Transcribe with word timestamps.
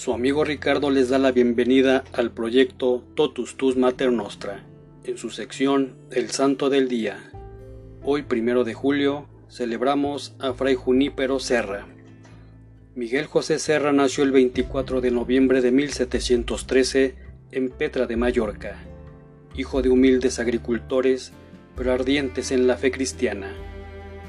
Su 0.00 0.14
amigo 0.14 0.44
Ricardo 0.44 0.90
les 0.90 1.10
da 1.10 1.18
la 1.18 1.30
bienvenida 1.30 2.04
al 2.14 2.30
proyecto 2.30 3.04
Totus 3.14 3.58
Tus 3.58 3.76
Mater 3.76 4.10
Nostra, 4.10 4.64
en 5.04 5.18
su 5.18 5.28
sección 5.28 5.94
El 6.10 6.30
Santo 6.30 6.70
del 6.70 6.88
Día. 6.88 7.30
Hoy, 8.02 8.22
primero 8.22 8.64
de 8.64 8.72
julio, 8.72 9.26
celebramos 9.50 10.34
a 10.38 10.54
Fray 10.54 10.74
Junípero 10.74 11.38
Serra. 11.38 11.86
Miguel 12.94 13.26
José 13.26 13.58
Serra 13.58 13.92
nació 13.92 14.24
el 14.24 14.32
24 14.32 15.02
de 15.02 15.10
noviembre 15.10 15.60
de 15.60 15.70
1713 15.70 17.16
en 17.52 17.68
Petra 17.68 18.06
de 18.06 18.16
Mallorca, 18.16 18.78
hijo 19.54 19.82
de 19.82 19.90
humildes 19.90 20.38
agricultores, 20.38 21.32
pero 21.76 21.92
ardientes 21.92 22.52
en 22.52 22.66
la 22.66 22.78
fe 22.78 22.90
cristiana. 22.90 23.52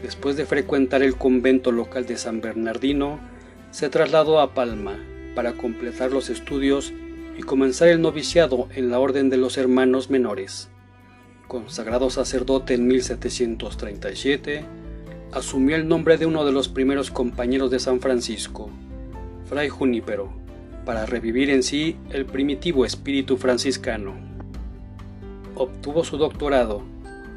Después 0.03 0.35
de 0.35 0.45
frecuentar 0.45 1.01
el 1.01 1.15
convento 1.15 1.71
local 1.71 2.05
de 2.05 2.17
San 2.17 2.41
Bernardino, 2.41 3.21
se 3.69 3.87
trasladó 3.87 4.41
a 4.41 4.53
Palma, 4.53 4.99
para 5.35 5.53
completar 5.53 6.11
los 6.11 6.29
estudios 6.29 6.93
y 7.37 7.41
comenzar 7.41 7.87
el 7.87 8.01
noviciado 8.01 8.67
en 8.75 8.89
la 8.89 8.99
Orden 8.99 9.29
de 9.29 9.37
los 9.37 9.57
Hermanos 9.57 10.09
Menores. 10.09 10.69
Consagrado 11.47 12.09
sacerdote 12.09 12.73
en 12.73 12.87
1737, 12.87 14.65
asumió 15.31 15.75
el 15.75 15.87
nombre 15.87 16.17
de 16.17 16.25
uno 16.25 16.45
de 16.45 16.51
los 16.51 16.69
primeros 16.69 17.11
compañeros 17.11 17.71
de 17.71 17.79
San 17.79 17.99
Francisco, 17.99 18.69
Fray 19.45 19.69
Junípero, 19.69 20.31
para 20.85 21.05
revivir 21.05 21.49
en 21.49 21.63
sí 21.63 21.97
el 22.09 22.25
primitivo 22.25 22.85
espíritu 22.85 23.37
franciscano. 23.37 24.15
Obtuvo 25.55 26.03
su 26.03 26.17
doctorado 26.17 26.83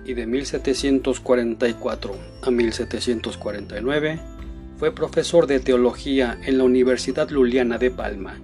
y 0.05 0.15
de 0.15 0.27
1744 0.27 2.15
a 2.42 2.51
1749 2.51 4.34
fue 4.84 4.93
profesor 4.93 5.47
de 5.47 5.61
teología 5.61 6.39
en 6.45 6.58
la 6.58 6.64
Universidad 6.64 7.31
Luliana 7.31 7.78
de 7.78 7.91
Palma. 7.91 8.39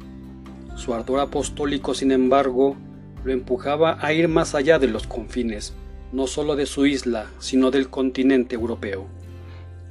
Su 0.74 0.94
ardor 0.94 1.20
apostólico, 1.20 1.92
sin 1.92 2.12
embargo, 2.12 2.78
lo 3.24 3.30
empujaba 3.30 3.98
a 4.00 4.14
ir 4.14 4.26
más 4.26 4.54
allá 4.54 4.78
de 4.78 4.86
los 4.86 5.06
confines, 5.06 5.74
no 6.12 6.26
solo 6.26 6.56
de 6.56 6.64
su 6.64 6.86
isla, 6.86 7.26
sino 7.40 7.70
del 7.70 7.90
continente 7.90 8.54
europeo. 8.54 9.06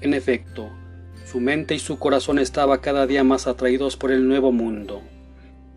En 0.02 0.16
efecto, 0.16 0.72
su 1.24 1.40
mente 1.40 1.76
y 1.76 1.80
su 1.80 2.00
corazón 2.00 2.40
estaban 2.40 2.80
cada 2.80 3.06
día 3.06 3.24
más 3.24 3.46
atraídos 3.46 3.96
por 3.96 4.12
el 4.12 4.28
nuevo 4.28 4.52
mundo. 4.52 5.04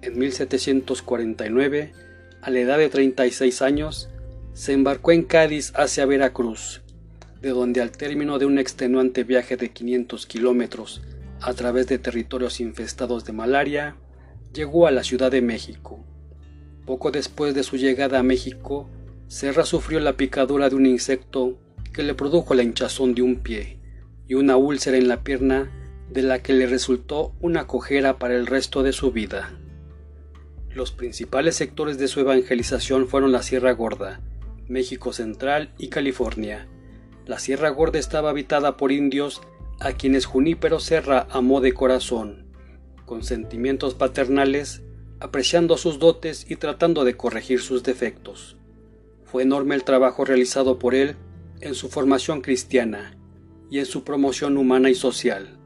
En 0.00 0.18
1749, 0.18 1.92
a 2.40 2.48
la 2.50 2.60
edad 2.60 2.78
de 2.78 2.88
36 2.88 3.60
años, 3.60 4.08
se 4.54 4.72
embarcó 4.72 5.12
en 5.12 5.24
Cádiz 5.24 5.74
hacia 5.76 6.06
Veracruz, 6.06 6.80
de 7.42 7.50
donde 7.50 7.82
al 7.82 7.90
término 7.90 8.38
de 8.38 8.46
un 8.46 8.58
extenuante 8.58 9.24
viaje 9.24 9.56
de 9.56 9.70
500 9.70 10.26
kilómetros 10.26 11.02
a 11.40 11.52
través 11.54 11.88
de 11.88 11.98
territorios 11.98 12.60
infestados 12.60 13.24
de 13.24 13.32
malaria, 13.32 13.96
llegó 14.54 14.86
a 14.86 14.92
la 14.92 15.02
Ciudad 15.02 15.30
de 15.30 15.42
México. 15.42 16.04
Poco 16.86 17.10
después 17.10 17.52
de 17.54 17.64
su 17.64 17.76
llegada 17.76 18.20
a 18.20 18.22
México, 18.22 18.88
Serra 19.26 19.64
sufrió 19.64 19.98
la 19.98 20.16
picadura 20.16 20.68
de 20.68 20.76
un 20.76 20.86
insecto 20.86 21.58
que 21.92 22.04
le 22.04 22.14
produjo 22.14 22.54
la 22.54 22.62
hinchazón 22.62 23.14
de 23.14 23.22
un 23.22 23.36
pie 23.36 23.80
y 24.28 24.34
una 24.34 24.56
úlcera 24.56 24.96
en 24.96 25.08
la 25.08 25.24
pierna 25.24 25.70
de 26.10 26.22
la 26.22 26.42
que 26.42 26.52
le 26.52 26.66
resultó 26.66 27.34
una 27.40 27.66
cojera 27.66 28.20
para 28.20 28.34
el 28.36 28.46
resto 28.46 28.84
de 28.84 28.92
su 28.92 29.10
vida. 29.10 29.50
Los 30.72 30.92
principales 30.92 31.56
sectores 31.56 31.98
de 31.98 32.06
su 32.06 32.20
evangelización 32.20 33.08
fueron 33.08 33.32
la 33.32 33.42
Sierra 33.42 33.72
Gorda, 33.72 34.20
México 34.68 35.12
Central 35.12 35.74
y 35.76 35.88
California, 35.88 36.68
la 37.26 37.38
Sierra 37.38 37.70
Gorda 37.70 37.98
estaba 37.98 38.30
habitada 38.30 38.76
por 38.76 38.92
indios 38.92 39.40
a 39.80 39.92
quienes 39.92 40.26
Junípero 40.26 40.80
Serra 40.80 41.26
amó 41.30 41.60
de 41.60 41.72
corazón, 41.72 42.46
con 43.06 43.22
sentimientos 43.22 43.94
paternales, 43.94 44.82
apreciando 45.20 45.76
sus 45.76 45.98
dotes 45.98 46.46
y 46.48 46.56
tratando 46.56 47.04
de 47.04 47.16
corregir 47.16 47.60
sus 47.60 47.82
defectos. 47.82 48.56
Fue 49.24 49.42
enorme 49.42 49.74
el 49.74 49.84
trabajo 49.84 50.24
realizado 50.24 50.78
por 50.78 50.94
él 50.94 51.16
en 51.60 51.74
su 51.74 51.88
formación 51.88 52.40
cristiana 52.40 53.16
y 53.70 53.78
en 53.78 53.86
su 53.86 54.04
promoción 54.04 54.56
humana 54.56 54.90
y 54.90 54.94
social. 54.94 55.58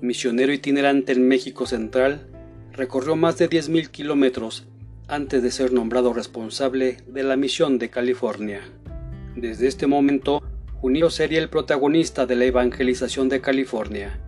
Misionero 0.00 0.52
itinerante 0.52 1.12
en 1.12 1.26
México 1.26 1.66
Central, 1.66 2.28
recorrió 2.72 3.16
más 3.16 3.38
de 3.38 3.50
10.000 3.50 3.88
kilómetros 3.88 4.66
antes 5.08 5.42
de 5.42 5.50
ser 5.50 5.72
nombrado 5.72 6.12
responsable 6.12 6.98
de 7.06 7.22
la 7.24 7.36
misión 7.36 7.78
de 7.78 7.90
California. 7.90 8.62
Desde 9.34 9.66
este 9.66 9.86
momento 9.86 10.42
Junio 10.80 11.10
sería 11.10 11.40
el 11.40 11.50
protagonista 11.50 12.24
de 12.24 12.36
la 12.36 12.46
evangelización 12.46 13.28
de 13.28 13.42
California. 13.42 14.18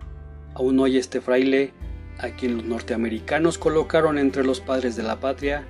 Aún 0.53 0.79
hoy 0.79 0.97
este 0.97 1.19
fraile, 1.19 1.73
a 2.19 2.29
quien 2.29 2.57
los 2.57 2.65
norteamericanos 2.65 3.57
colocaron 3.57 4.19
entre 4.19 4.43
los 4.43 4.61
padres 4.61 4.95
de 4.95 5.01
la 5.01 5.19
patria, 5.19 5.65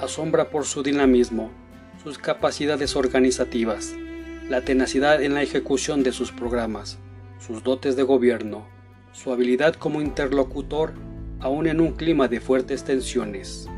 asombra 0.00 0.50
por 0.50 0.64
su 0.64 0.82
dinamismo, 0.82 1.52
sus 2.02 2.18
capacidades 2.18 2.96
organizativas, 2.96 3.94
la 4.48 4.62
tenacidad 4.62 5.22
en 5.22 5.34
la 5.34 5.42
ejecución 5.42 6.02
de 6.02 6.10
sus 6.10 6.32
programas, 6.32 6.98
sus 7.38 7.62
dotes 7.62 7.94
de 7.94 8.02
gobierno, 8.02 8.66
su 9.12 9.32
habilidad 9.32 9.76
como 9.76 10.00
interlocutor, 10.02 10.94
aún 11.38 11.68
en 11.68 11.80
un 11.80 11.92
clima 11.92 12.26
de 12.26 12.40
fuertes 12.40 12.82
tensiones. 12.82 13.68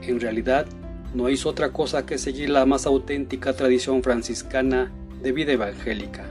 En 0.00 0.20
realidad, 0.20 0.64
no 1.12 1.28
hizo 1.28 1.50
otra 1.50 1.70
cosa 1.70 2.06
que 2.06 2.16
seguir 2.16 2.48
la 2.48 2.64
más 2.64 2.86
auténtica 2.86 3.52
tradición 3.52 4.02
franciscana 4.02 4.90
de 5.22 5.32
vida 5.32 5.52
evangélica. 5.52 6.24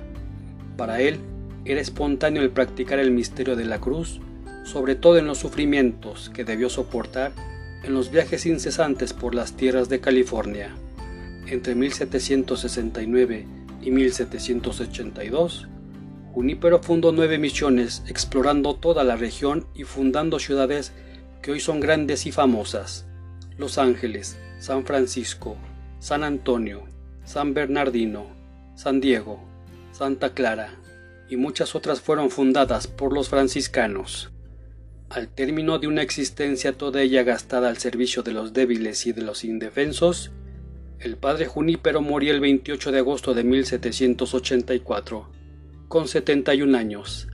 Para 0.77 1.01
él 1.01 1.19
era 1.65 1.81
espontáneo 1.81 2.41
el 2.41 2.49
practicar 2.49 2.99
el 2.99 3.11
misterio 3.11 3.55
de 3.55 3.65
la 3.65 3.79
cruz, 3.79 4.19
sobre 4.63 4.95
todo 4.95 5.17
en 5.17 5.27
los 5.27 5.39
sufrimientos 5.39 6.29
que 6.29 6.43
debió 6.43 6.69
soportar 6.69 7.31
en 7.83 7.93
los 7.93 8.11
viajes 8.11 8.45
incesantes 8.45 9.13
por 9.13 9.33
las 9.35 9.53
tierras 9.53 9.89
de 9.89 9.99
California. 9.99 10.75
Entre 11.47 11.75
1769 11.75 13.47
y 13.81 13.91
1782, 13.91 15.67
Junípero 16.33 16.81
fundó 16.81 17.11
nueve 17.11 17.37
misiones 17.37 18.03
explorando 18.07 18.75
toda 18.75 19.03
la 19.03 19.17
región 19.17 19.67
y 19.75 19.83
fundando 19.83 20.39
ciudades 20.39 20.93
que 21.41 21.51
hoy 21.51 21.59
son 21.59 21.79
grandes 21.79 22.25
y 22.25 22.31
famosas. 22.31 23.05
Los 23.57 23.77
Ángeles, 23.77 24.37
San 24.59 24.85
Francisco, 24.85 25.57
San 25.99 26.23
Antonio, 26.23 26.83
San 27.25 27.53
Bernardino, 27.53 28.40
San 28.81 28.99
Diego, 28.99 29.39
Santa 29.91 30.33
Clara 30.33 30.73
y 31.29 31.37
muchas 31.37 31.75
otras 31.75 32.01
fueron 32.01 32.31
fundadas 32.31 32.87
por 32.87 33.13
los 33.13 33.29
franciscanos. 33.29 34.31
Al 35.07 35.27
término 35.27 35.77
de 35.77 35.85
una 35.85 36.01
existencia 36.01 36.73
toda 36.73 37.03
ella 37.03 37.21
gastada 37.21 37.69
al 37.69 37.77
servicio 37.77 38.23
de 38.23 38.31
los 38.31 38.53
débiles 38.53 39.05
y 39.05 39.11
de 39.11 39.21
los 39.21 39.43
indefensos, 39.43 40.31
el 40.97 41.15
padre 41.15 41.45
Junípero 41.45 42.01
murió 42.01 42.33
el 42.33 42.39
28 42.39 42.91
de 42.91 42.97
agosto 42.97 43.35
de 43.35 43.43
1784, 43.43 45.29
con 45.87 46.07
71 46.07 46.75
años. 46.75 47.27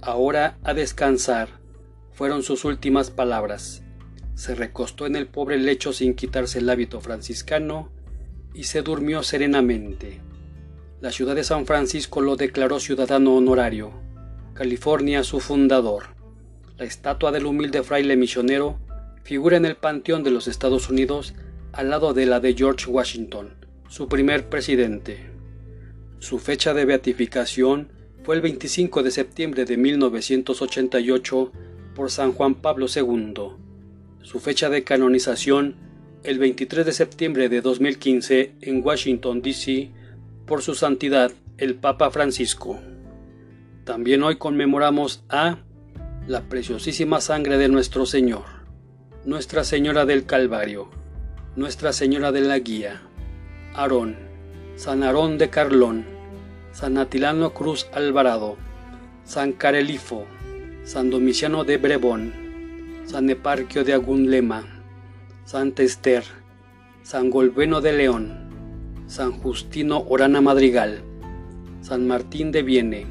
Ahora 0.00 0.58
a 0.62 0.74
descansar, 0.74 1.48
fueron 2.12 2.44
sus 2.44 2.64
últimas 2.64 3.10
palabras. 3.10 3.82
Se 4.36 4.54
recostó 4.54 5.06
en 5.06 5.16
el 5.16 5.26
pobre 5.26 5.58
lecho 5.58 5.92
sin 5.92 6.14
quitarse 6.14 6.60
el 6.60 6.70
hábito 6.70 7.00
franciscano 7.00 7.90
y 8.54 8.62
se 8.62 8.82
durmió 8.82 9.24
serenamente. 9.24 10.27
La 11.00 11.12
ciudad 11.12 11.36
de 11.36 11.44
San 11.44 11.64
Francisco 11.64 12.20
lo 12.20 12.34
declaró 12.34 12.80
ciudadano 12.80 13.36
honorario, 13.36 13.92
California 14.52 15.22
su 15.22 15.38
fundador. 15.38 16.06
La 16.76 16.86
estatua 16.86 17.30
del 17.30 17.46
humilde 17.46 17.84
fraile 17.84 18.16
misionero 18.16 18.80
figura 19.22 19.56
en 19.56 19.64
el 19.64 19.76
Panteón 19.76 20.24
de 20.24 20.32
los 20.32 20.48
Estados 20.48 20.90
Unidos 20.90 21.34
al 21.72 21.90
lado 21.90 22.14
de 22.14 22.26
la 22.26 22.40
de 22.40 22.54
George 22.54 22.90
Washington, 22.90 23.54
su 23.88 24.08
primer 24.08 24.48
presidente. 24.48 25.30
Su 26.18 26.40
fecha 26.40 26.74
de 26.74 26.84
beatificación 26.84 27.92
fue 28.24 28.34
el 28.34 28.40
25 28.40 29.04
de 29.04 29.12
septiembre 29.12 29.64
de 29.66 29.76
1988 29.76 31.52
por 31.94 32.10
San 32.10 32.32
Juan 32.32 32.56
Pablo 32.56 32.86
II. 32.92 33.34
Su 34.22 34.40
fecha 34.40 34.68
de 34.68 34.82
canonización 34.82 35.76
el 36.24 36.40
23 36.40 36.84
de 36.84 36.92
septiembre 36.92 37.48
de 37.48 37.60
2015 37.60 38.54
en 38.62 38.84
Washington, 38.84 39.40
D.C., 39.40 39.92
por 40.48 40.62
su 40.62 40.74
santidad 40.74 41.30
el 41.58 41.74
Papa 41.74 42.10
Francisco. 42.10 42.80
También 43.84 44.22
hoy 44.22 44.36
conmemoramos 44.36 45.22
a 45.28 45.58
la 46.26 46.48
preciosísima 46.48 47.20
sangre 47.20 47.58
de 47.58 47.68
nuestro 47.68 48.06
Señor, 48.06 48.44
Nuestra 49.24 49.62
Señora 49.62 50.06
del 50.06 50.24
Calvario, 50.24 50.88
Nuestra 51.54 51.92
Señora 51.92 52.32
de 52.32 52.40
la 52.40 52.58
Guía, 52.58 53.02
Aarón, 53.74 54.16
San 54.76 55.02
Aarón 55.02 55.36
de 55.36 55.50
Carlón, 55.50 56.06
San 56.72 56.96
Atilano 56.96 57.52
Cruz 57.52 57.86
Alvarado, 57.92 58.56
San 59.24 59.52
Carelifo, 59.52 60.24
San 60.84 61.10
Domiciano 61.10 61.64
de 61.64 61.76
Brebón, 61.76 62.32
San 63.04 63.28
Eparquio 63.28 63.84
de 63.84 63.92
Agunlema, 63.92 64.64
Santa 65.44 65.82
Esther, 65.82 66.24
San 67.02 67.28
Golbeno 67.28 67.80
de 67.80 67.92
León, 67.92 68.47
San 69.08 69.32
Justino 69.40 70.04
Orana 70.10 70.42
Madrigal, 70.42 71.00
San 71.80 72.06
Martín 72.06 72.52
de 72.52 72.62
Viene, 72.62 73.06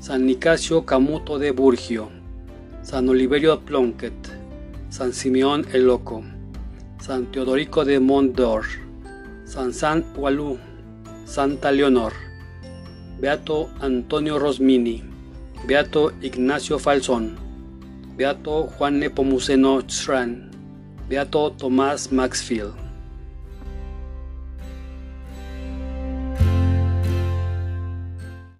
San 0.00 0.26
Nicasio 0.26 0.84
Camuto 0.84 1.38
de 1.38 1.52
Burgio, 1.52 2.08
San 2.82 3.08
Oliverio 3.08 3.60
Plonket, 3.60 4.14
San 4.90 5.12
Simeón 5.12 5.64
el 5.72 5.86
Loco, 5.86 6.24
San 7.00 7.30
Teodorico 7.30 7.84
de 7.84 8.00
Montdor, 8.00 8.64
San 9.44 9.72
San 9.72 10.04
Walú, 10.16 10.58
Santa 11.24 11.70
Leonor, 11.70 12.14
Beato 13.20 13.70
Antonio 13.80 14.40
Rosmini, 14.40 15.04
Beato 15.68 16.12
Ignacio 16.20 16.80
Falsón, 16.80 17.36
Beato 18.16 18.64
Juan 18.64 18.98
Nepomuceno 18.98 19.82
Schran, 19.88 20.50
Beato 21.08 21.52
Tomás 21.52 22.10
Maxfield. 22.10 22.87